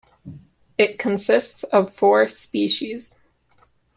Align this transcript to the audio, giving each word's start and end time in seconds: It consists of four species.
It 0.79 0.97
consists 0.97 1.63
of 1.65 1.93
four 1.93 2.27
species. 2.27 3.21